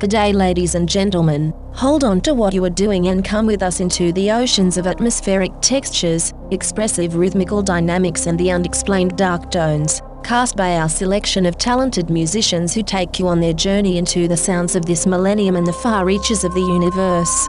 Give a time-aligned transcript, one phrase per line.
[0.00, 1.52] Good day, ladies and gentlemen.
[1.74, 4.86] Hold on to what you are doing and come with us into the oceans of
[4.86, 11.58] atmospheric textures, expressive rhythmical dynamics, and the unexplained dark tones, cast by our selection of
[11.58, 15.66] talented musicians who take you on their journey into the sounds of this millennium and
[15.66, 17.46] the far reaches of the universe.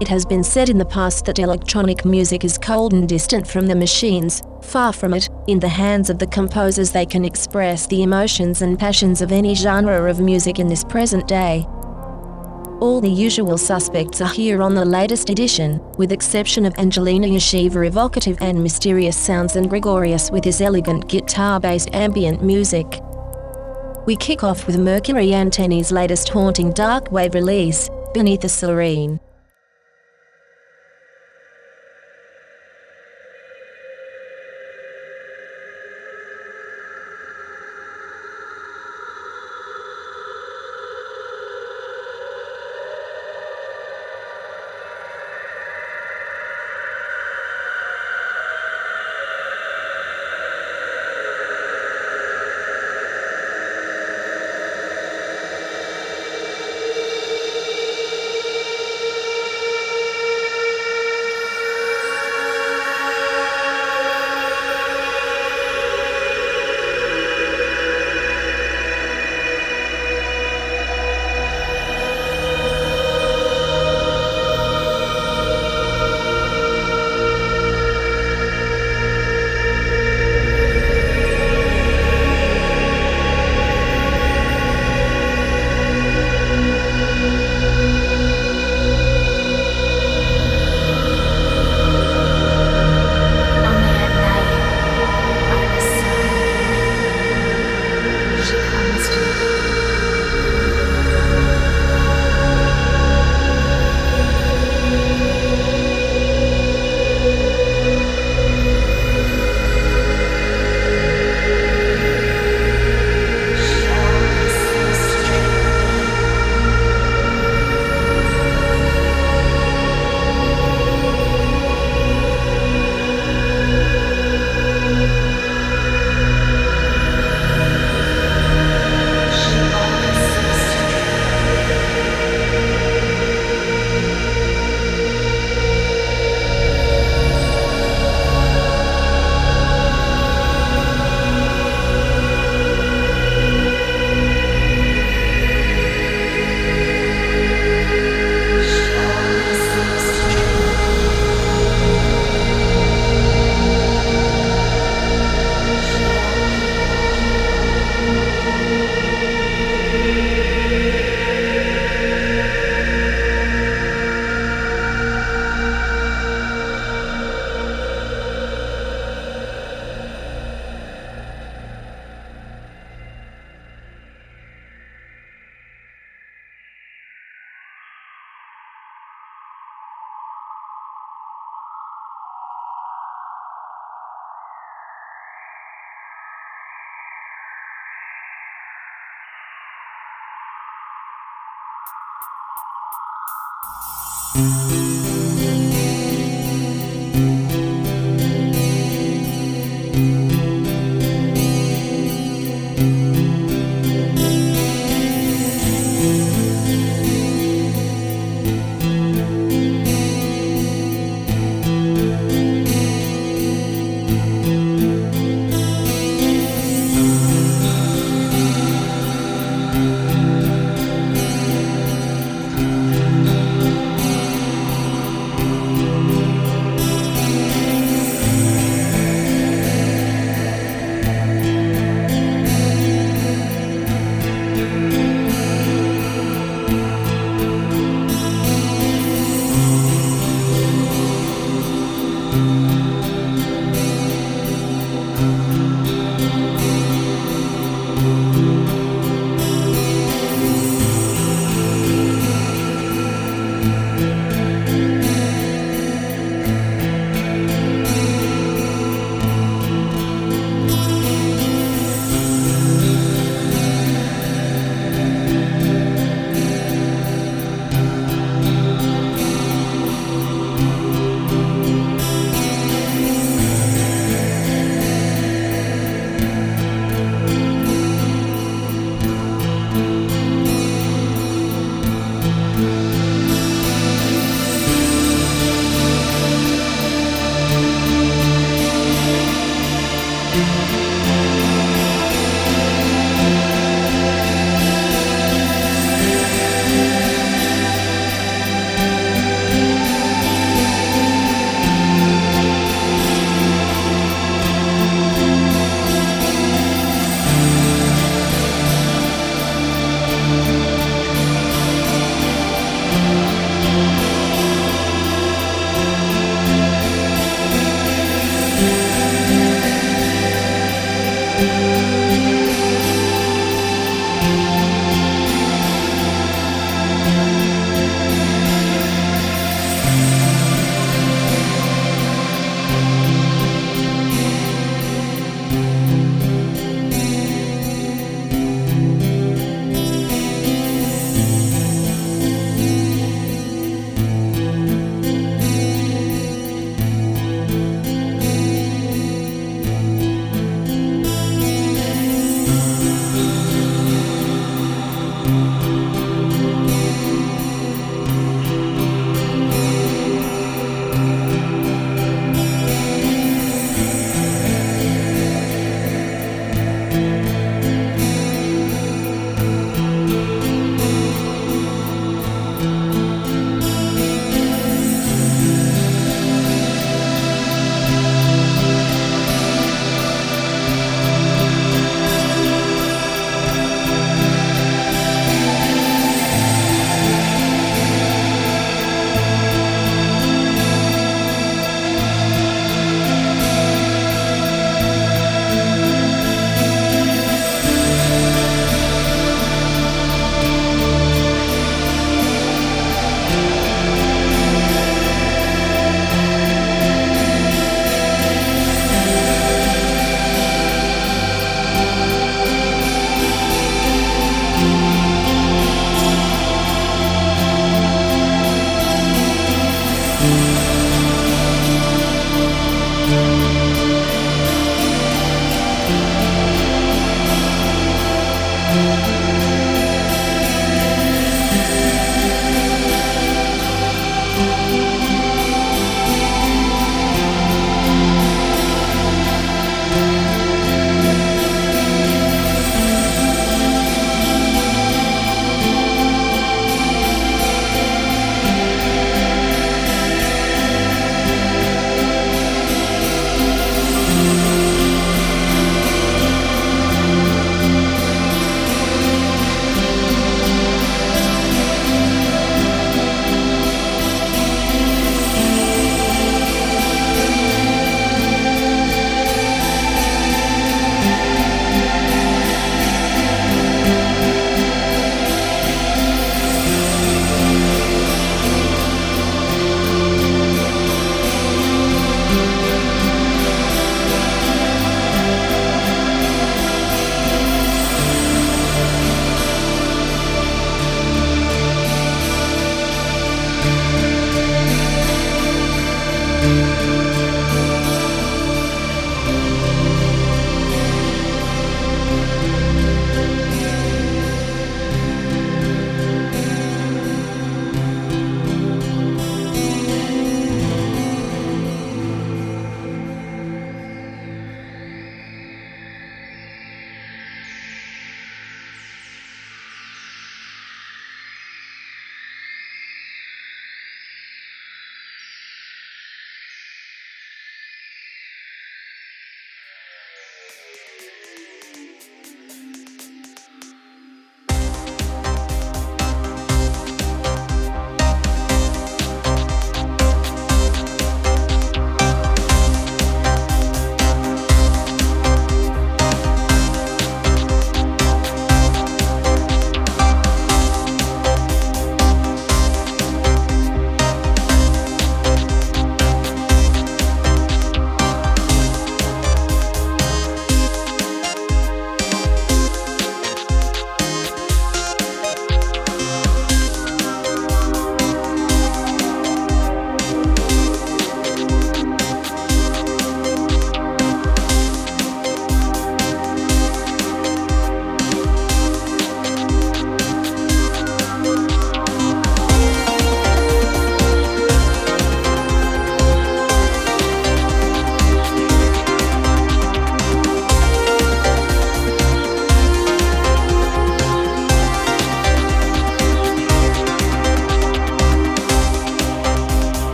[0.00, 3.68] It has been said in the past that electronic music is cold and distant from
[3.68, 4.42] the machines.
[4.60, 8.78] Far from it, in the hands of the composers, they can express the emotions and
[8.78, 11.64] passions of any genre of music in this present day.
[12.80, 17.86] All the usual suspects are here on the latest edition, with exception of Angelina Yershova
[17.86, 23.00] evocative and mysterious sounds and Gregorius with his elegant guitar-based ambient music.
[24.06, 29.20] We kick off with Mercury Antennae's latest haunting dark wave release, Beneath the Serene.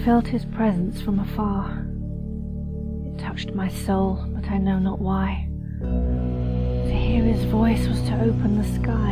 [0.00, 1.86] I felt his presence from afar.
[3.04, 5.46] It touched my soul, but I know not why.
[5.82, 9.09] To hear his voice was to open the sky.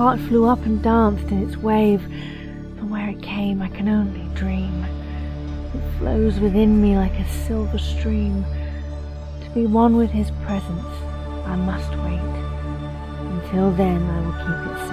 [0.00, 2.00] Heart flew up and danced in its wave.
[2.78, 4.82] From where it came, I can only dream.
[5.74, 8.42] It flows within me like a silver stream.
[9.44, 10.94] To be one with his presence,
[11.44, 12.32] I must wait.
[13.44, 14.89] Until then, I will keep it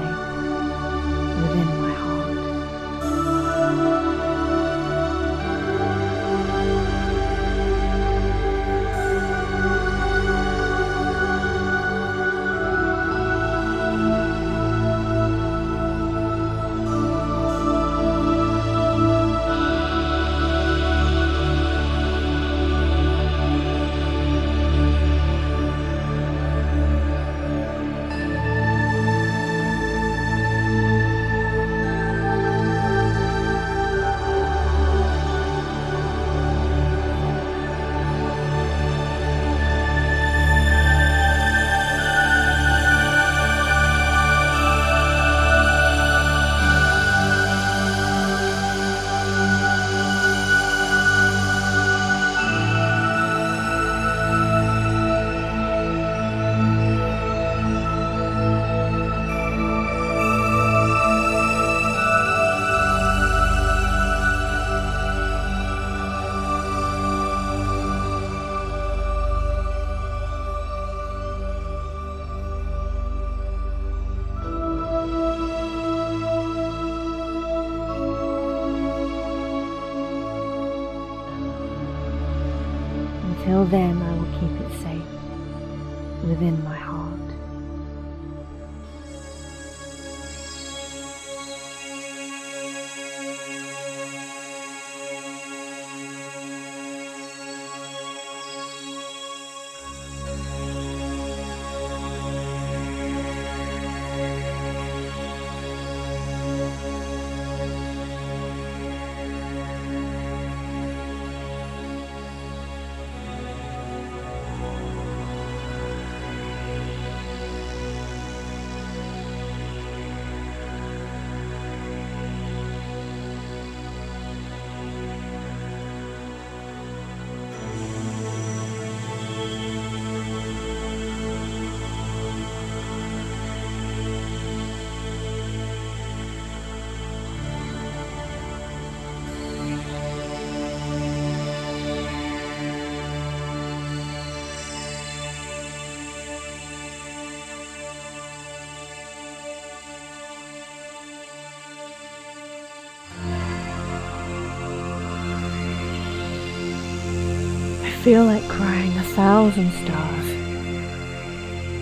[158.08, 160.28] feel like crying a thousand stars.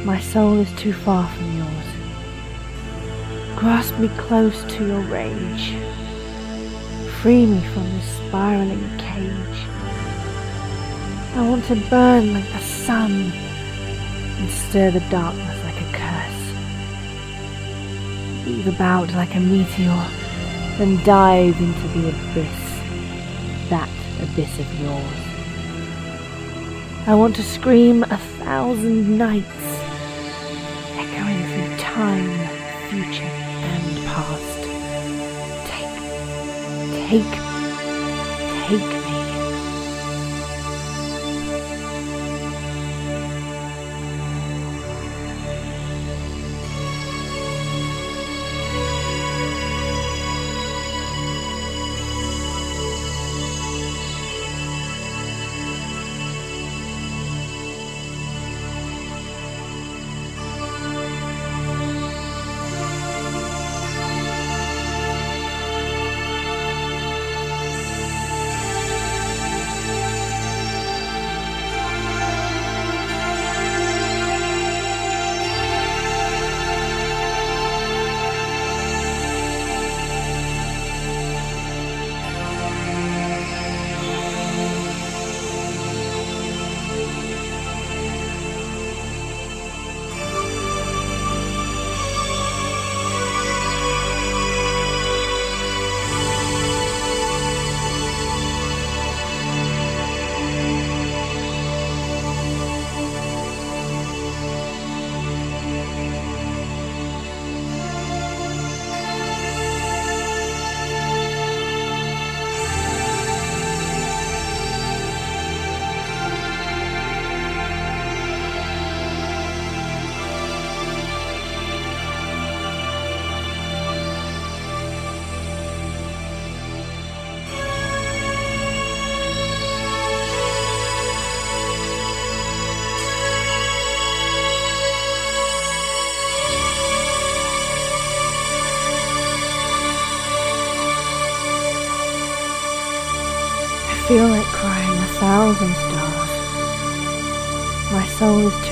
[0.03, 1.85] My soul is too far from yours.
[3.55, 5.75] Grasp me close to your rage.
[7.21, 9.59] Free me from this spiraling cage.
[11.35, 16.43] I want to burn like the sun and stir the darkness like a curse.
[18.47, 20.07] Weave about like a meteor,
[20.79, 22.79] then dive into the abyss,
[23.69, 23.89] that
[24.23, 25.34] abyss of yours.
[27.07, 29.45] I want to scream a thousand nights,
[30.97, 32.31] echoing through time,
[32.89, 34.61] future, and past.
[35.69, 35.93] Take,
[37.07, 37.33] take,
[38.65, 39.14] take me.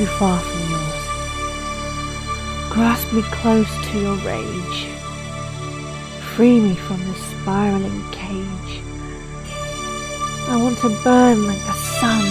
[0.03, 1.03] Too far from yours.
[2.69, 4.87] Grasp me close to your rage.
[6.35, 8.81] Free me from this spiraling cage.
[10.49, 12.25] I want to burn like the sun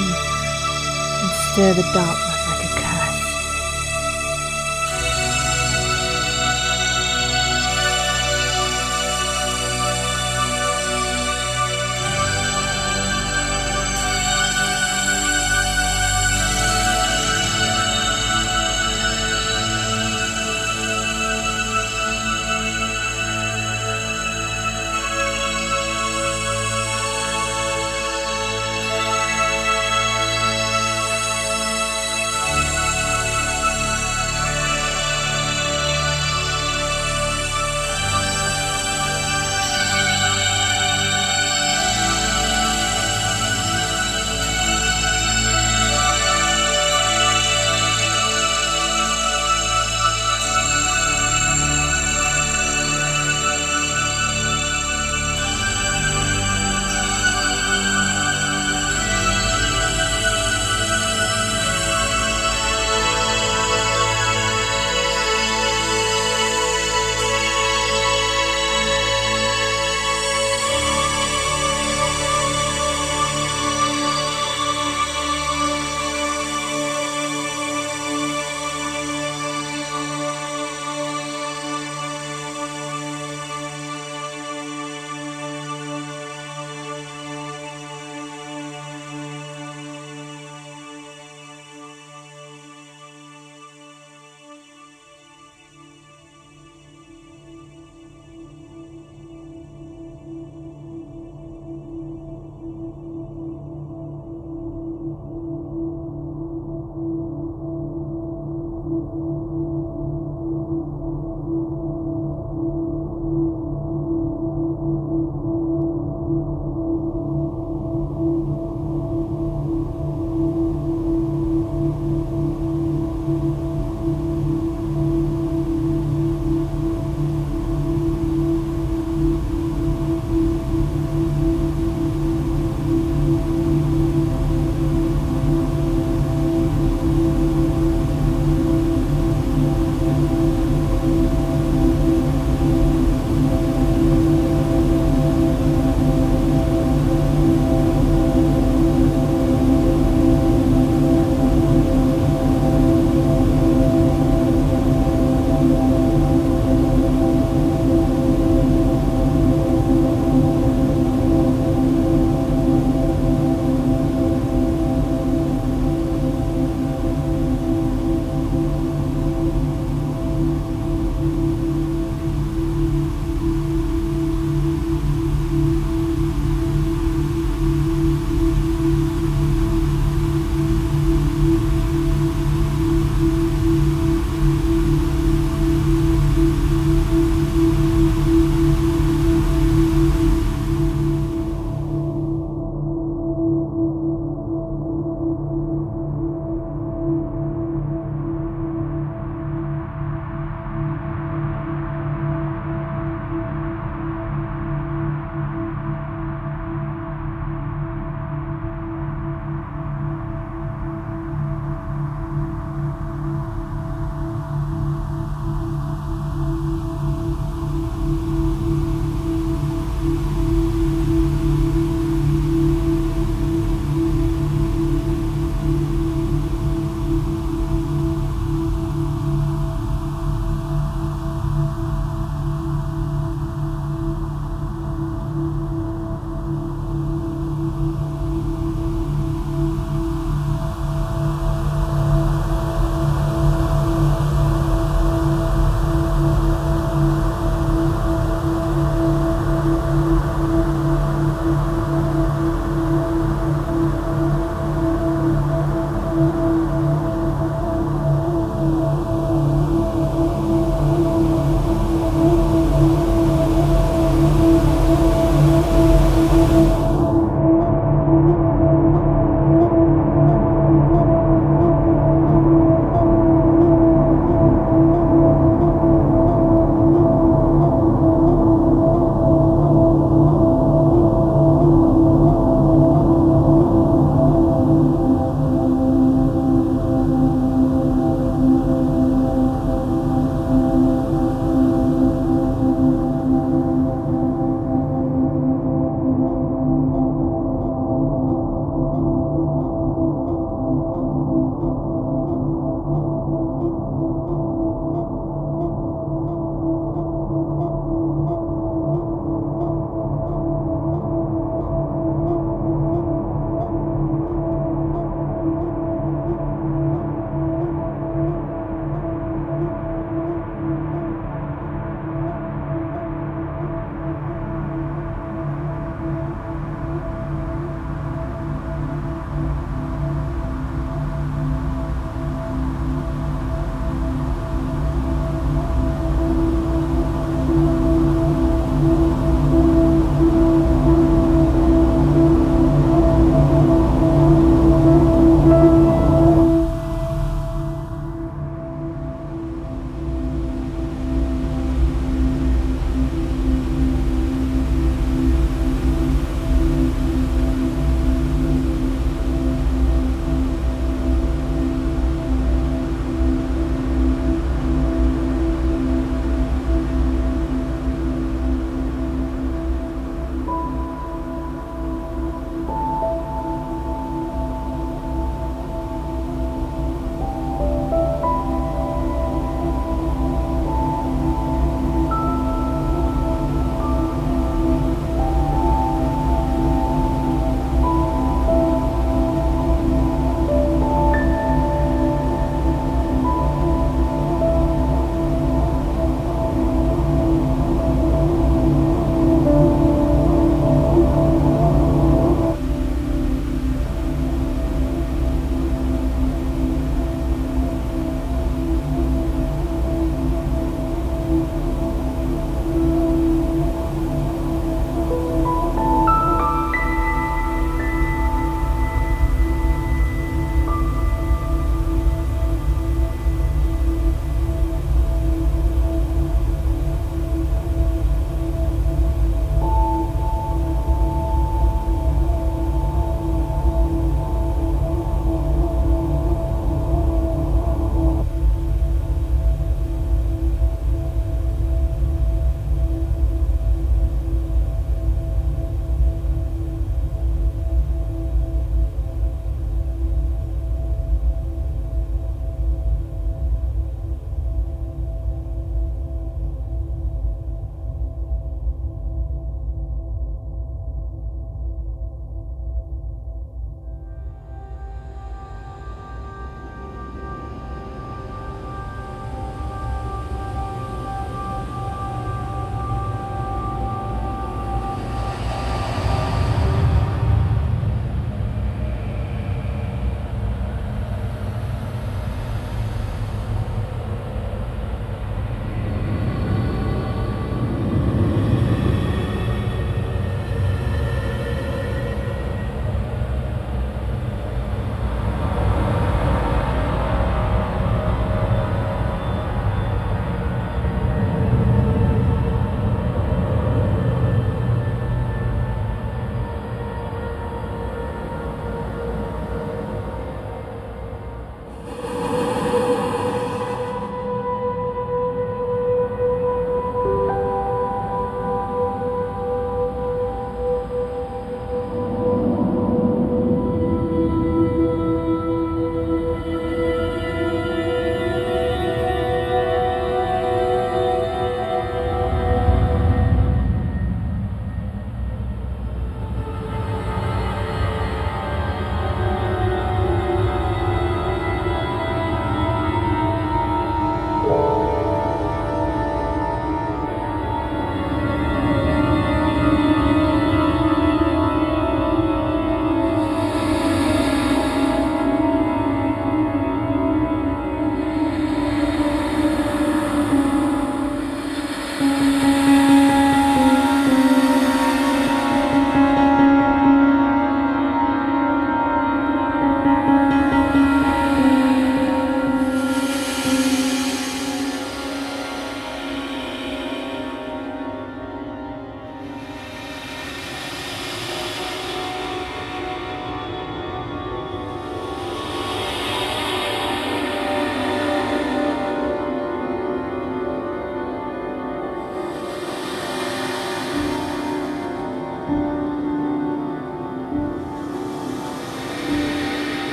[1.23, 2.32] and stir the darkness